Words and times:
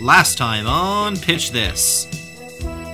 Last 0.00 0.38
time 0.38 0.66
on 0.66 1.18
Pitch 1.18 1.50
This. 1.50 2.06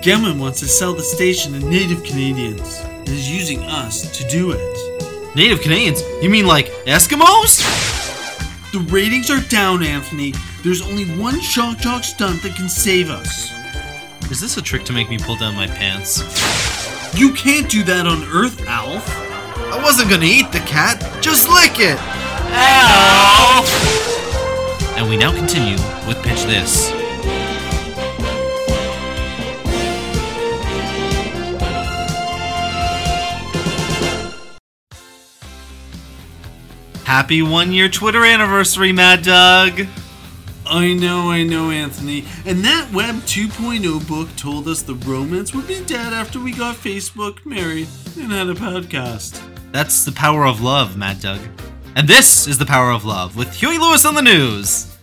Government 0.05 0.41
wants 0.41 0.59
to 0.59 0.67
sell 0.67 0.93
the 0.93 1.05
station 1.05 1.53
to 1.53 1.61
Native 1.61 2.03
Canadians 2.03 2.81
and 2.81 3.09
is 3.09 3.31
using 3.31 3.63
us 3.63 4.11
to 4.19 4.29
do 4.29 4.51
it. 4.51 5.37
Native 5.37 5.61
Canadians? 5.61 6.03
You 6.21 6.29
mean 6.29 6.49
like 6.49 6.67
Eskimos? 6.85 7.63
The 8.73 8.81
ratings 8.91 9.31
are 9.31 9.41
down, 9.49 9.85
Anthony. 9.85 10.35
There's 10.65 10.83
only 10.83 11.05
one 11.17 11.41
shock 11.41 11.79
jock 11.79 12.03
stunt 12.03 12.43
that 12.43 12.57
can 12.57 12.69
save 12.69 13.09
us. 13.09 13.53
Is 14.29 14.41
this 14.41 14.57
a 14.57 14.63
trick 14.63 14.83
to 14.87 14.93
make 14.93 15.09
me 15.09 15.17
pull 15.17 15.37
down 15.37 15.55
my 15.55 15.69
pants? 15.69 16.19
You 17.17 17.33
can't 17.35 17.71
do 17.71 17.85
that 17.85 18.09
on 18.09 18.25
Earth, 18.25 18.67
Alf. 18.67 19.09
I 19.73 19.81
wasn't 19.81 20.11
gonna 20.11 20.27
eat 20.27 20.51
the 20.51 20.59
cat, 20.59 21.01
just 21.23 21.49
lick 21.49 21.79
it! 21.79 22.01
And 25.07 25.13
we 25.13 25.19
now 25.19 25.33
continue 25.33 25.77
with 26.09 26.21
Pitch 26.25 26.43
This. 26.47 26.91
Happy 37.05 37.41
one 37.41 37.71
year 37.71 37.89
Twitter 37.89 38.25
anniversary, 38.25 38.91
Mad 38.91 39.23
Doug! 39.23 39.87
I 40.67 40.93
know, 40.95 41.31
I 41.31 41.45
know, 41.45 41.71
Anthony. 41.71 42.25
And 42.45 42.65
that 42.65 42.93
Web 42.93 43.15
2.0 43.15 44.09
book 44.09 44.29
told 44.37 44.67
us 44.67 44.83
the 44.83 44.97
romance 44.97 45.55
would 45.55 45.69
be 45.69 45.85
dead 45.85 46.13
after 46.13 46.41
we 46.41 46.51
got 46.51 46.75
Facebook, 46.75 47.47
married, 47.47 47.87
and 48.19 48.33
had 48.33 48.49
a 48.49 48.55
podcast. 48.55 49.41
That's 49.71 50.05
the 50.05 50.11
power 50.11 50.45
of 50.45 50.61
love, 50.61 50.97
Mad 50.97 51.21
Doug. 51.21 51.39
And 51.95 52.09
this 52.09 52.49
is 52.49 52.59
the 52.59 52.67
power 52.67 52.91
of 52.91 53.05
love 53.05 53.37
with 53.37 53.55
Huey 53.55 53.79
Lewis 53.79 54.05
on 54.05 54.17
the 54.17 54.21
news. 54.23 54.96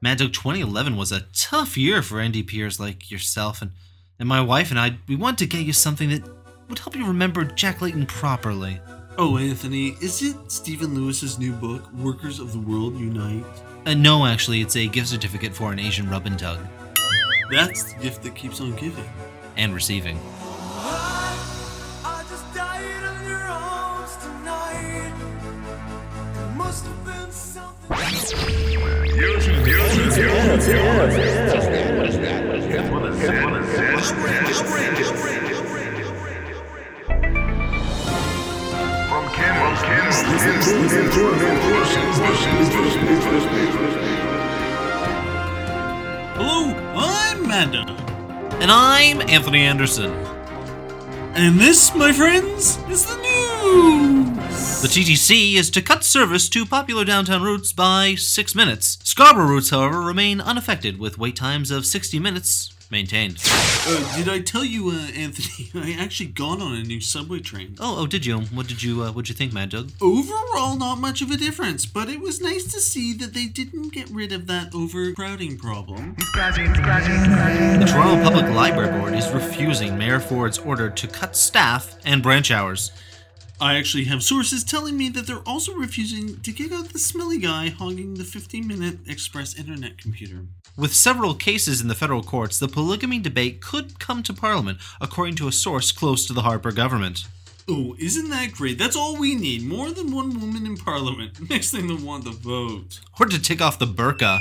Mad 0.00 0.18
Dog 0.18 0.32
2011 0.34 0.96
was 0.96 1.12
a 1.12 1.22
tough 1.32 1.78
year 1.78 2.02
for 2.02 2.16
NDPers 2.16 2.78
like 2.78 3.10
yourself 3.10 3.62
and, 3.62 3.70
and 4.18 4.28
my 4.28 4.40
wife 4.40 4.70
and 4.70 4.78
I. 4.78 4.98
We 5.08 5.16
want 5.16 5.38
to 5.38 5.46
get 5.46 5.64
you 5.64 5.72
something 5.72 6.10
that 6.10 6.22
would 6.68 6.78
help 6.78 6.94
you 6.94 7.06
remember 7.06 7.44
Jack 7.44 7.80
Layton 7.80 8.04
properly. 8.06 8.80
Oh, 9.16 9.38
Anthony, 9.38 9.96
is 10.02 10.20
it 10.22 10.36
Stephen 10.52 10.94
Lewis's 10.94 11.38
new 11.38 11.52
book, 11.52 11.90
Workers 11.94 12.38
of 12.38 12.52
the 12.52 12.58
World 12.58 12.98
Unite? 12.98 13.44
Uh, 13.86 13.94
no, 13.94 14.26
actually, 14.26 14.60
it's 14.60 14.76
a 14.76 14.86
gift 14.86 15.08
certificate 15.08 15.54
for 15.54 15.72
an 15.72 15.78
Asian 15.78 16.08
rub 16.10 16.26
and 16.26 16.38
tug 16.38 16.58
That's 17.50 17.92
the 17.94 18.02
gift 18.02 18.22
that 18.24 18.34
keeps 18.34 18.60
on 18.60 18.74
giving. 18.76 19.08
and 19.56 19.74
receiving. 19.74 20.18
Hello, 46.36 46.72
I'm 46.96 47.46
Manda. 47.46 47.84
And 48.60 48.70
I'm 48.70 49.20
Anthony 49.28 49.60
Anderson. 49.60 50.10
And 51.34 51.60
this, 51.60 51.94
my 51.94 52.10
friends, 52.10 52.78
is 52.88 53.04
the 53.04 53.16
news. 53.16 54.43
The 54.84 54.90
TTC 54.90 55.54
is 55.54 55.70
to 55.70 55.80
cut 55.80 56.04
service 56.04 56.46
to 56.50 56.66
popular 56.66 57.06
downtown 57.06 57.42
routes 57.42 57.72
by 57.72 58.16
six 58.16 58.54
minutes. 58.54 58.98
Scarborough 59.02 59.46
routes, 59.46 59.70
however, 59.70 60.02
remain 60.02 60.42
unaffected 60.42 60.98
with 60.98 61.16
wait 61.16 61.36
times 61.36 61.70
of 61.70 61.86
60 61.86 62.18
minutes 62.18 62.70
maintained. 62.90 63.38
Uh, 63.46 64.14
did 64.14 64.28
I 64.28 64.40
tell 64.40 64.62
you, 64.62 64.90
uh, 64.90 65.06
Anthony? 65.16 65.70
I 65.74 65.96
actually 65.98 66.26
got 66.26 66.60
on 66.60 66.74
a 66.74 66.82
new 66.82 67.00
subway 67.00 67.40
train. 67.40 67.76
Oh, 67.80 68.02
oh, 68.02 68.06
did 68.06 68.26
you? 68.26 68.40
What 68.40 68.66
did 68.66 68.82
you? 68.82 69.04
Uh, 69.04 69.12
what 69.12 69.24
did 69.24 69.30
you 69.30 69.34
think, 69.36 69.54
Mad 69.54 69.70
Dog? 69.70 69.90
Overall, 70.02 70.76
not 70.76 70.96
much 70.96 71.22
of 71.22 71.30
a 71.30 71.38
difference, 71.38 71.86
but 71.86 72.10
it 72.10 72.20
was 72.20 72.42
nice 72.42 72.64
to 72.64 72.78
see 72.78 73.14
that 73.14 73.32
they 73.32 73.46
didn't 73.46 73.88
get 73.88 74.10
rid 74.10 74.32
of 74.32 74.46
that 74.48 74.74
overcrowding 74.74 75.56
problem. 75.56 76.14
The 76.34 77.86
Toronto 77.88 78.22
Public 78.22 78.54
Library 78.54 79.00
Board 79.00 79.14
is 79.14 79.30
refusing 79.30 79.96
Mayor 79.96 80.20
Ford's 80.20 80.58
order 80.58 80.90
to 80.90 81.06
cut 81.08 81.36
staff 81.36 81.96
and 82.04 82.22
branch 82.22 82.50
hours. 82.50 82.92
I 83.60 83.76
actually 83.76 84.04
have 84.04 84.22
sources 84.22 84.64
telling 84.64 84.96
me 84.96 85.08
that 85.10 85.26
they're 85.26 85.38
also 85.46 85.74
refusing 85.74 86.40
to 86.40 86.52
kick 86.52 86.72
out 86.72 86.88
the 86.88 86.98
smelly 86.98 87.38
guy 87.38 87.68
hogging 87.68 88.14
the 88.14 88.24
15 88.24 88.66
minute 88.66 88.98
express 89.06 89.56
internet 89.56 89.96
computer. 89.96 90.46
With 90.76 90.92
several 90.92 91.34
cases 91.34 91.80
in 91.80 91.86
the 91.86 91.94
federal 91.94 92.22
courts, 92.22 92.58
the 92.58 92.66
polygamy 92.66 93.20
debate 93.20 93.60
could 93.60 94.00
come 94.00 94.24
to 94.24 94.34
Parliament, 94.34 94.78
according 95.00 95.36
to 95.36 95.46
a 95.48 95.52
source 95.52 95.92
close 95.92 96.26
to 96.26 96.32
the 96.32 96.42
Harper 96.42 96.72
government. 96.72 97.26
Oh, 97.68 97.94
isn't 97.98 98.28
that 98.28 98.52
great? 98.52 98.76
That's 98.76 98.96
all 98.96 99.18
we 99.18 99.34
need. 99.34 99.62
More 99.64 99.90
than 99.92 100.12
one 100.12 100.38
woman 100.38 100.66
in 100.66 100.76
parliament. 100.76 101.38
Next 101.48 101.70
thing 101.70 101.86
they'll 101.86 102.04
want 102.04 102.24
the 102.24 102.32
vote. 102.32 103.00
Or 103.18 103.26
to 103.26 103.40
tick 103.40 103.62
off 103.62 103.78
the 103.78 103.86
burqa. 103.86 104.40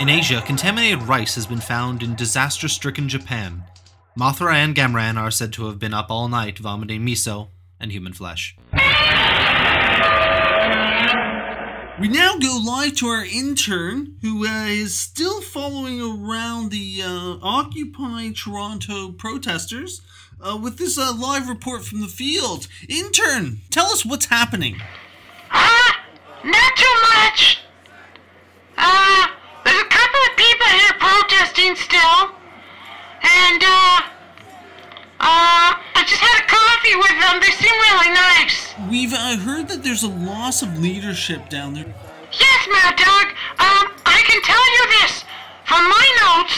In 0.00 0.08
Asia, 0.08 0.40
contaminated 0.46 1.02
rice 1.02 1.34
has 1.34 1.46
been 1.46 1.60
found 1.60 2.02
in 2.02 2.14
disaster 2.14 2.68
stricken 2.68 3.08
Japan. 3.08 3.64
Mothra 4.18 4.54
and 4.54 4.74
Gamera 4.74 5.16
are 5.16 5.30
said 5.30 5.52
to 5.54 5.66
have 5.66 5.78
been 5.78 5.94
up 5.94 6.10
all 6.10 6.28
night 6.28 6.58
vomiting 6.58 7.06
miso 7.06 7.48
and 7.78 7.92
human 7.92 8.12
flesh. 8.12 8.56
We 12.00 12.08
now 12.08 12.36
go 12.38 12.58
live 12.64 12.96
to 12.96 13.06
our 13.06 13.24
intern, 13.24 14.16
who 14.22 14.46
uh, 14.46 14.64
is 14.66 14.94
still 14.94 15.42
following 15.42 16.00
around 16.00 16.70
the 16.70 17.02
uh, 17.04 17.36
Occupy 17.42 18.30
Toronto 18.30 19.12
protesters, 19.12 20.00
uh, 20.40 20.56
with 20.60 20.78
this 20.78 20.96
uh, 20.98 21.12
live 21.14 21.48
report 21.48 21.84
from 21.84 22.00
the 22.00 22.08
field. 22.08 22.66
Intern, 22.88 23.60
tell 23.70 23.86
us 23.86 24.04
what's 24.04 24.26
happening. 24.26 24.80
Ah, 25.50 26.04
not 26.42 26.76
too 26.76 26.94
much. 27.02 27.60
Uh, 28.78 29.26
there's 29.64 29.82
a 29.82 29.88
couple 29.88 30.20
of 30.20 30.36
people 30.36 30.66
here 30.66 30.94
protesting 30.98 31.76
still. 31.76 32.30
And, 33.22 33.62
uh, 33.62 34.00
uh, 35.20 35.76
I 35.76 36.04
just 36.06 36.22
had 36.22 36.42
a 36.42 36.46
coffee 36.48 36.96
with 36.96 37.12
them. 37.20 37.40
They 37.44 37.52
seem 37.52 37.76
really 37.92 38.14
nice. 38.14 38.72
We've 38.88 39.12
uh, 39.12 39.36
heard 39.36 39.68
that 39.68 39.82
there's 39.82 40.02
a 40.02 40.08
of 40.62 40.78
leadership 40.78 41.48
down 41.48 41.74
there. 41.74 41.94
Yes, 42.32 42.68
Mad 42.70 42.96
Dog. 42.96 43.26
Um, 43.58 43.92
I 44.06 44.22
can 44.26 44.40
tell 44.42 44.66
you 44.76 44.82
this. 45.00 45.24
From 45.64 45.88
my 45.88 46.06
notes, 46.22 46.56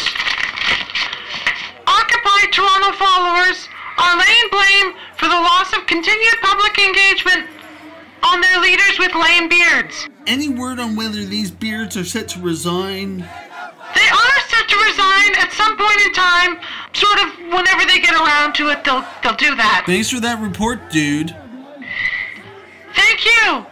Occupy 1.86 2.50
Toronto 2.52 2.92
followers 2.96 3.68
are 3.98 4.16
laying 4.18 4.48
blame 4.50 4.94
for 5.16 5.26
the 5.28 5.40
loss 5.40 5.72
of 5.72 5.86
continued 5.86 6.34
public 6.42 6.78
engagement 6.78 7.48
on 8.22 8.40
their 8.40 8.60
leaders 8.60 8.98
with 8.98 9.14
lame 9.14 9.48
beards. 9.48 10.08
Any 10.26 10.48
word 10.48 10.78
on 10.78 10.96
whether 10.96 11.24
these 11.24 11.50
beards 11.50 11.96
are 11.96 12.04
set 12.04 12.28
to 12.28 12.40
resign? 12.40 13.18
They 13.18 14.08
are 14.08 14.40
set 14.48 14.68
to 14.68 14.76
resign 14.76 15.34
at 15.36 15.52
some 15.52 15.76
point 15.76 16.00
in 16.00 16.12
time. 16.12 16.58
Sort 16.92 17.18
of 17.20 17.38
whenever 17.52 17.84
they 17.86 18.00
get 18.00 18.14
around 18.14 18.54
to 18.54 18.68
it, 18.70 18.84
they'll 18.84 19.04
they'll 19.22 19.36
do 19.36 19.54
that. 19.56 19.84
Thanks 19.86 20.10
for 20.10 20.20
that 20.20 20.40
report, 20.40 20.90
dude. 20.90 21.34
Thank 22.94 23.24
you. 23.24 23.66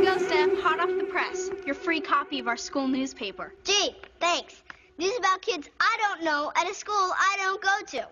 go, 0.04 0.18
Steph. 0.18 0.50
Hot 0.60 0.78
off 0.80 0.90
the 0.98 1.06
press. 1.10 1.48
Your 1.64 1.74
free 1.74 2.00
copy 2.00 2.40
of 2.40 2.46
our 2.46 2.58
school 2.58 2.88
newspaper. 2.88 3.54
Gee, 3.64 3.96
thanks. 4.20 4.62
News 4.98 5.16
about 5.18 5.40
kids 5.40 5.70
I 5.80 5.96
don't 6.02 6.24
know 6.24 6.52
at 6.56 6.68
a 6.68 6.74
school 6.74 6.94
I 6.94 7.38
don't 7.38 7.62
go 7.62 7.78
to. 7.86 8.06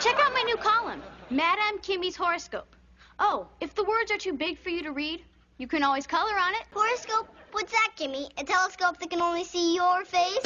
Check 0.00 0.14
out 0.20 0.32
my 0.32 0.42
new 0.46 0.56
column, 0.58 1.02
Madame 1.28 1.80
Kimmy's 1.82 2.14
Horoscope. 2.14 2.76
Oh, 3.18 3.46
if 3.60 3.74
the 3.74 3.84
words 3.84 4.10
are 4.10 4.18
too 4.18 4.32
big 4.32 4.58
for 4.58 4.70
you 4.70 4.82
to 4.82 4.90
read, 4.90 5.22
you 5.58 5.68
can 5.68 5.82
always 5.84 6.06
color 6.06 6.36
on 6.36 6.52
it. 6.54 6.62
Horoscope? 6.72 7.28
What's 7.52 7.70
that, 7.70 7.92
Kimmy? 7.96 8.28
A 8.38 8.44
telescope 8.44 8.98
that 8.98 9.10
can 9.10 9.20
only 9.20 9.44
see 9.44 9.74
your 9.74 10.04
face? 10.04 10.44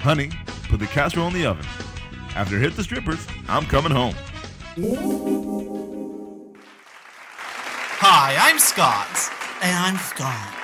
Honey, 0.00 0.30
put 0.68 0.80
the 0.80 0.86
casserole 0.86 1.28
in 1.28 1.32
the 1.32 1.46
oven. 1.46 1.64
After 2.34 2.56
I 2.56 2.60
hit 2.60 2.76
the 2.76 2.84
strippers, 2.84 3.26
I'm 3.48 3.64
coming 3.64 3.92
home. 3.92 4.14
Hi, 7.98 8.36
I'm 8.38 8.58
Scott. 8.58 9.32
And 9.62 9.74
I'm 9.74 9.96
Scott. 9.96 10.55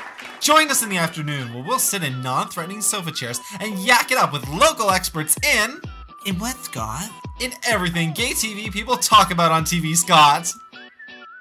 Join 0.42 0.70
us 0.70 0.82
in 0.82 0.88
the 0.88 0.98
afternoon 0.98 1.54
where 1.54 1.62
we'll 1.62 1.78
sit 1.78 2.02
in 2.02 2.20
non 2.20 2.48
threatening 2.48 2.82
sofa 2.82 3.12
chairs 3.12 3.40
and 3.60 3.78
yak 3.78 4.10
it 4.10 4.18
up 4.18 4.32
with 4.32 4.46
local 4.48 4.90
experts 4.90 5.36
in. 5.42 5.80
In 6.26 6.38
what, 6.38 6.56
Scott? 6.56 7.10
in 7.42 7.52
everything 7.66 8.12
gay 8.12 8.30
TV 8.30 8.72
people 8.72 8.96
talk 8.96 9.32
about 9.32 9.50
on 9.50 9.64
TV, 9.64 9.96
Scott. 9.96 10.52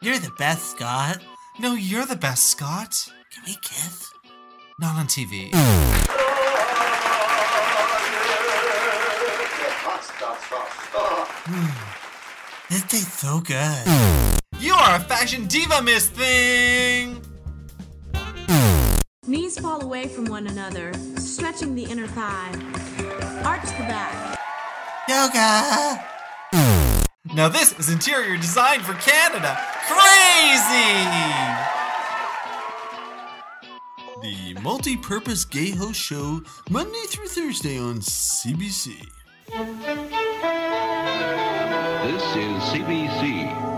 You're 0.01 0.17
the 0.17 0.31
best, 0.37 0.71
Scott. 0.71 1.19
No, 1.59 1.73
you're 1.73 2.05
the 2.05 2.15
best, 2.15 2.47
Scott. 2.47 3.07
Can 3.31 3.43
we 3.45 3.55
kiss? 3.61 4.11
Not 4.79 4.97
on 4.97 5.07
TV. 5.07 5.51
Hmm. 11.43 11.67
This 12.69 12.83
tastes 12.83 13.19
so 13.19 13.41
good. 13.41 14.39
You 14.59 14.73
are 14.73 14.95
a 14.95 14.99
fashion 14.99 15.47
diva, 15.47 15.81
Miss 15.81 16.07
Thing! 16.07 17.30
Knees 19.51 19.59
fall 19.59 19.83
away 19.83 20.07
from 20.07 20.25
one 20.25 20.47
another, 20.47 20.93
stretching 21.17 21.75
the 21.75 21.83
inner 21.83 22.07
thigh. 22.07 22.51
Arch 23.43 23.65
the 23.65 23.83
back. 23.83 24.39
Yoga! 25.09 26.07
Now, 27.35 27.49
this 27.49 27.77
is 27.77 27.89
interior 27.89 28.37
design 28.37 28.79
for 28.81 28.93
Canada. 28.93 29.57
Crazy! 29.87 30.93
The 34.21 34.61
multi-purpose 34.61 35.43
gay 35.45 35.71
host 35.71 35.99
show, 35.99 36.41
Monday 36.69 37.03
through 37.07 37.27
Thursday 37.27 37.77
on 37.77 37.99
CBC. 37.99 38.95
This 42.03 42.23
is 42.35 42.63
CBC. 42.71 43.70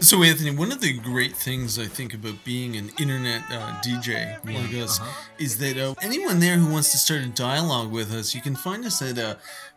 So, 0.00 0.22
Anthony, 0.22 0.50
one 0.50 0.72
of 0.72 0.80
the 0.80 0.98
great 0.98 1.34
things 1.34 1.78
I 1.78 1.86
think 1.86 2.14
about 2.14 2.44
being 2.44 2.76
an 2.76 2.90
internet 3.00 3.42
uh, 3.50 3.80
DJ 3.82 4.36
like 4.44 4.74
us 4.74 5.00
is 5.38 5.58
that 5.58 5.78
uh, 5.78 5.94
anyone 6.02 6.38
there 6.38 6.56
who 6.56 6.70
wants 6.70 6.92
to 6.92 6.98
start 6.98 7.22
a 7.22 7.28
dialogue 7.28 7.90
with 7.90 8.12
us, 8.12 8.34
you 8.34 8.42
can 8.42 8.54
find 8.54 8.84
us 8.84 9.00
at 9.00 9.18
uh, 9.18 9.36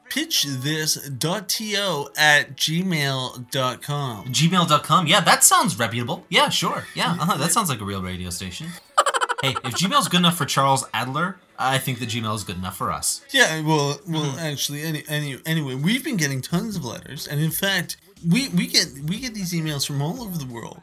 pitchthis.to 0.10 2.10
at 2.18 2.56
gmail.com. 2.56 4.26
Gmail.com. 4.26 5.08
Yeah, 5.08 5.22
that 5.22 5.44
sounds 5.44 5.80
reputable. 5.80 6.26
Yeah, 6.30 6.50
sure. 6.50 6.86
Yeah, 6.94 7.14
uh-huh. 7.14 7.38
that 7.38 7.52
sounds 7.52 7.70
like 7.70 7.82
a 7.82 7.86
real 7.86 8.02
radio 8.02 8.30
station. 8.30 8.68
hey, 9.42 9.56
if 9.64 9.76
Gmail's 9.76 10.10
good 10.10 10.20
enough 10.20 10.38
for 10.38 10.46
Charles 10.46 10.86
Adler, 10.94 11.38
I 11.58 11.78
think 11.78 12.00
that 12.00 12.10
Gmail 12.10 12.36
is 12.36 12.44
good 12.44 12.58
enough 12.58 12.78
for 12.78 12.92
us. 12.92 13.22
Yeah, 13.32 13.62
well, 13.62 14.00
well, 14.08 14.36
actually, 14.40 14.84
any, 14.84 15.04
any, 15.08 15.40
anyway, 15.46 15.76
we've 15.76 16.04
been 16.04 16.18
getting 16.18 16.42
tons 16.42 16.76
of 16.76 16.86
letters, 16.86 17.28
and 17.28 17.42
in 17.42 17.52
fact, 17.52 17.98
we, 18.28 18.50
we 18.50 18.68
get 18.68 18.88
we 19.08 19.20
get 19.20 19.34
these 19.34 19.54
emails 19.54 19.86
from 19.86 20.02
all 20.02 20.22
over 20.22 20.38
the 20.38 20.46
world. 20.46 20.82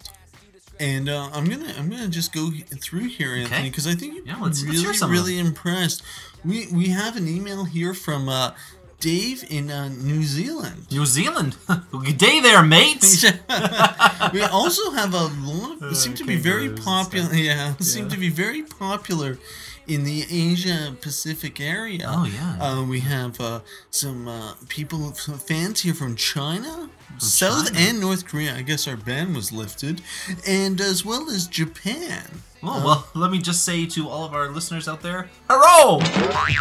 And 0.78 1.08
uh, 1.08 1.30
I'm 1.32 1.46
gonna 1.46 1.72
I'm 1.78 1.88
gonna 1.88 2.08
just 2.08 2.32
go 2.34 2.50
through 2.80 3.08
here, 3.08 3.34
Anthony, 3.34 3.70
because 3.70 3.86
I 3.86 3.94
think 3.94 4.14
you're 4.14 4.26
Yeah, 4.26 4.36
let's- 4.40 4.62
let's 4.62 4.78
hear 4.78 4.88
really 4.88 4.96
some 4.98 5.10
of 5.10 5.16
really 5.16 5.38
impressed. 5.38 6.02
We 6.44 6.66
we 6.72 6.88
have 6.88 7.16
an 7.16 7.26
email 7.28 7.64
here 7.64 7.94
from 7.94 8.28
uh, 8.28 8.52
Dave 9.00 9.44
in 9.50 9.70
uh, 9.70 9.88
New 9.88 10.22
Zealand. 10.24 10.86
New 10.90 11.06
Zealand. 11.06 11.56
good 11.90 12.18
day 12.18 12.40
there, 12.40 12.62
mates. 12.62 13.24
we 14.32 14.42
also 14.42 14.90
have 14.92 15.14
a 15.14 15.24
lot 15.26 15.80
of 15.82 15.96
seem 15.96 16.14
to 16.14 16.24
be 16.24 16.36
very 16.36 16.68
popular. 16.70 17.32
Yeah, 17.34 17.74
seem 17.78 18.08
to 18.10 18.18
be 18.18 18.28
very 18.28 18.62
popular 18.62 19.38
in 19.86 20.04
the 20.04 20.24
Asia 20.30 20.96
Pacific 21.00 21.60
area. 21.60 22.06
Oh, 22.08 22.26
yeah. 22.26 22.56
Uh, 22.60 22.84
we 22.84 23.00
have 23.00 23.40
uh, 23.40 23.60
some 23.90 24.26
uh, 24.28 24.54
people, 24.68 25.14
some 25.14 25.38
fans 25.38 25.80
here 25.80 25.94
from 25.94 26.16
China, 26.16 26.90
South 27.18 27.72
China. 27.72 27.78
and 27.88 28.00
North 28.00 28.26
Korea. 28.26 28.54
I 28.56 28.62
guess 28.62 28.86
our 28.88 28.96
ban 28.96 29.34
was 29.34 29.52
lifted, 29.52 30.02
and 30.46 30.80
as 30.80 31.04
well 31.04 31.30
as 31.30 31.46
Japan. 31.46 32.42
Oh, 32.62 32.82
well, 32.84 33.08
let 33.14 33.30
me 33.30 33.38
just 33.38 33.64
say 33.64 33.86
to 33.86 34.08
all 34.08 34.24
of 34.24 34.34
our 34.34 34.48
listeners 34.50 34.88
out 34.88 35.00
there, 35.02 35.28
hello! 35.48 35.98
Right, 35.98 36.56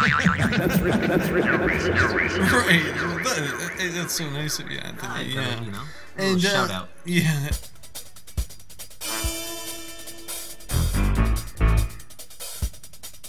that- 3.24 3.92
that's 3.94 4.14
so 4.14 4.28
nice 4.30 4.58
of 4.58 4.70
you, 4.70 4.78
Anthony. 4.78 5.32
Yeah, 5.34 5.64
You 5.64 5.70
know, 5.72 5.82
and 6.16 6.36
uh, 6.36 6.40
shout 6.40 6.70
out. 6.70 6.88
Yeah. 7.04 7.48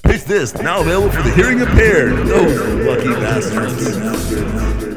Pitch 0.04 0.24
this, 0.24 0.54
now 0.56 0.80
available 0.82 1.12
for 1.12 1.22
the 1.22 1.32
hearing 1.34 1.60
impaired. 1.60 2.14
Those 2.28 2.86
lucky 2.86 3.10
bastards. 3.20 4.97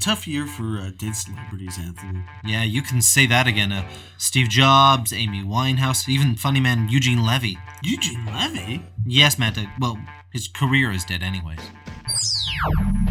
Tough 0.00 0.26
year 0.26 0.46
for 0.46 0.78
uh, 0.78 0.90
dead 0.96 1.14
celebrities, 1.14 1.78
Anthony. 1.78 2.24
Yeah, 2.44 2.64
you 2.64 2.82
can 2.82 3.02
say 3.02 3.26
that 3.26 3.46
again. 3.46 3.70
Uh, 3.72 3.88
Steve 4.16 4.48
Jobs, 4.48 5.12
Amy 5.12 5.42
Winehouse, 5.42 6.08
even 6.08 6.36
funny 6.36 6.60
man 6.60 6.88
Eugene 6.88 7.24
Levy. 7.24 7.58
Eugene 7.82 8.24
Levy? 8.26 8.82
Yes, 9.06 9.38
Matt. 9.38 9.58
uh, 9.58 9.66
well, 9.78 9.98
his 10.32 10.48
career 10.48 10.90
is 10.90 11.04
dead, 11.04 11.22
anyways. 11.22 11.60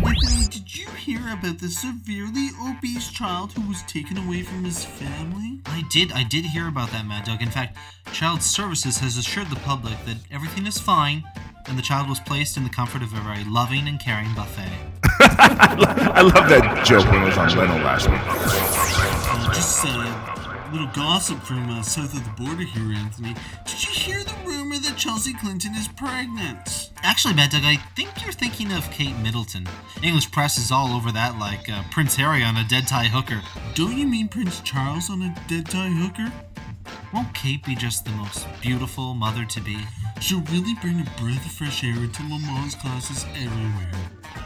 Anthony, 0.05 0.47
did 0.49 0.75
you 0.75 0.87
hear 0.91 1.19
about 1.33 1.59
the 1.59 1.69
severely 1.69 2.49
obese 2.61 3.09
child 3.09 3.53
who 3.53 3.67
was 3.67 3.81
taken 3.83 4.17
away 4.17 4.41
from 4.43 4.63
his 4.63 4.85
family? 4.85 5.59
I 5.65 5.83
did. 5.89 6.11
I 6.11 6.23
did 6.23 6.45
hear 6.45 6.67
about 6.67 6.91
that, 6.91 7.05
Mad 7.05 7.25
Dog. 7.25 7.41
In 7.41 7.49
fact, 7.49 7.77
Child 8.11 8.41
Services 8.41 8.99
has 8.99 9.17
assured 9.17 9.49
the 9.49 9.55
public 9.57 9.93
that 10.05 10.17
everything 10.31 10.65
is 10.65 10.79
fine, 10.79 11.23
and 11.69 11.77
the 11.77 11.83
child 11.83 12.09
was 12.09 12.19
placed 12.19 12.57
in 12.57 12.63
the 12.63 12.69
comfort 12.69 13.01
of 13.01 13.13
a 13.13 13.21
very 13.21 13.43
loving 13.45 13.87
and 13.87 13.99
caring 13.99 14.33
buffet. 14.33 14.71
I 15.21 16.21
love 16.21 16.49
that 16.49 16.85
joke 16.85 17.05
when 17.11 17.21
it 17.21 17.25
was 17.25 17.37
on 17.37 17.49
Leno 17.55 17.83
last 17.83 18.09
week. 18.09 18.19
Uh, 18.21 19.53
just 19.53 19.85
a 19.85 20.71
little 20.71 20.89
gossip 20.93 21.39
from 21.43 21.69
uh, 21.69 21.81
south 21.81 22.13
of 22.13 22.23
the 22.23 22.43
border 22.43 22.63
here, 22.63 22.91
Anthony. 22.93 23.35
Did 23.65 23.83
you 23.83 23.91
hear 23.91 24.23
the 24.23 24.33
rumor 24.45 24.77
that 24.79 24.97
Chelsea 24.97 25.33
Clinton 25.33 25.73
is 25.75 25.87
pregnant? 25.87 26.91
Actually, 27.03 27.35
Mad 27.35 27.51
Dog, 27.51 27.61
I 27.63 27.77
think 27.95 28.23
you're 28.23 28.33
thinking 28.33 28.71
of 28.71 28.89
Kate 28.91 29.17
Middleton. 29.17 29.67
English 30.03 30.31
press 30.31 30.57
is 30.57 30.71
all 30.71 30.95
over 30.95 31.11
that, 31.11 31.39
like 31.39 31.69
uh, 31.69 31.83
Prince 31.91 32.15
Harry 32.15 32.43
on 32.43 32.57
a 32.57 32.67
dead 32.67 32.87
Thai 32.87 33.05
hooker. 33.05 33.41
Don't 33.75 33.97
you 33.97 34.07
mean 34.07 34.27
Prince 34.27 34.61
Charles 34.61 35.09
on 35.09 35.21
a 35.21 35.35
dead 35.47 35.67
Thai 35.67 35.89
hooker? 35.89 36.31
Won't 37.13 37.33
Kate 37.33 37.63
be 37.63 37.75
just 37.75 38.05
the 38.05 38.11
most 38.11 38.47
beautiful 38.61 39.13
mother 39.13 39.45
to 39.45 39.61
be? 39.61 39.77
She'll 40.21 40.41
really 40.51 40.75
bring 40.81 40.99
a 40.99 41.05
breath 41.19 41.45
of 41.45 41.51
fresh 41.53 41.83
air 41.83 41.95
into 41.95 42.21
Lamaze 42.23 42.77
classes 42.79 43.25
everywhere. 43.35 43.91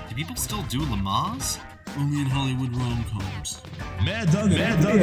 Do 0.08 0.15
people 0.15 0.36
still 0.36 0.62
do 0.63 0.80
Lamaze? 0.80 1.60
Only 1.98 2.22
in 2.22 2.27
Hollywood 2.27 2.75
rom-coms. 2.77 3.62
Mad 4.06 4.32
Dog, 4.32 4.50
Mad 4.50 4.82
Dog. 4.82 5.00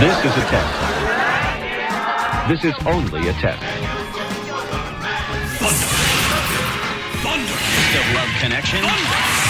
This 0.00 0.18
is 0.24 0.36
a 0.36 0.44
test. 0.50 0.72
This 2.48 2.64
is 2.64 2.74
only 2.86 3.28
a 3.28 3.32
test. 3.34 3.62
The 7.92 8.02
love 8.14 8.32
connection. 8.40 9.45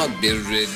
Don't 0.00 0.18
be 0.18 0.30
ridiculous. 0.30 0.72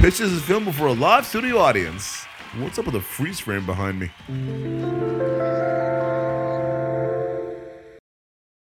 This 0.00 0.18
is 0.18 0.42
filmed 0.42 0.66
before 0.66 0.88
a 0.88 0.92
live 0.92 1.24
studio 1.24 1.58
audience. 1.58 2.24
What's 2.58 2.76
up 2.76 2.86
with 2.86 2.94
the 2.94 3.00
freeze 3.00 3.38
frame 3.38 3.64
behind 3.64 4.00
me? 4.00 4.91